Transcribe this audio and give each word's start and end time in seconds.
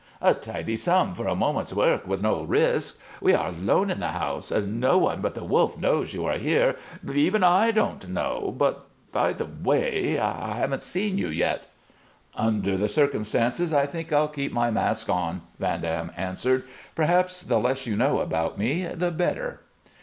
A 0.19 0.33
tidy 0.33 0.75
sum 0.77 1.13
for 1.13 1.27
a 1.27 1.35
moment's 1.35 1.73
work 1.75 2.07
with 2.07 2.23
no 2.23 2.41
risk. 2.43 2.97
We 3.21 3.35
are 3.35 3.49
alone 3.49 3.91
in 3.91 3.99
the 3.99 4.07
house. 4.07 4.49
No 4.51 4.97
one 4.97 5.21
but 5.21 5.35
the 5.35 5.43
Wolf 5.45 5.77
knows 5.77 6.11
you 6.11 6.25
are 6.25 6.39
here. 6.39 6.75
Even 7.13 7.43
I 7.43 7.69
don't 7.69 8.09
know 8.09 8.51
By 9.11 9.31
the 9.33 9.45
way, 9.45 10.17
I 10.17 10.53
I 10.53 10.55
haven't 10.55 10.81
seen 10.81 11.19
you 11.19 11.27
yet." 11.27 11.67
"Under 12.33 12.77
the 12.77 12.89
circumstances, 12.89 13.71
I 13.71 13.85
think 13.85 14.11
I'll 14.11 14.27
keep 14.27 14.51
my 14.51 14.71
mask 14.71 15.07
on," 15.07 15.41
Van 15.59 15.81
Dam 15.81 16.11
answered. 16.17 16.63
"Perhaps 16.95 17.43
the 17.43 17.59
less 17.59 17.85
you 17.85 17.95
know 17.95 18.21
about 18.21 18.57
me, 18.57 18.87
the 18.87 19.11
better." 19.11 19.59